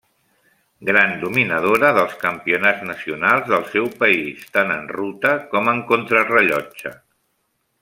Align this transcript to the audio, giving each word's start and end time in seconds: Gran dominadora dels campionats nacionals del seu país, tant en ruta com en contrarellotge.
Gran 0.89 1.11
dominadora 1.23 1.91
dels 1.97 2.15
campionats 2.23 2.81
nacionals 2.87 3.51
del 3.53 3.67
seu 3.75 3.91
país, 4.01 4.49
tant 4.57 4.75
en 4.79 4.89
ruta 4.97 5.35
com 5.53 5.71
en 5.77 5.85
contrarellotge. 5.95 6.97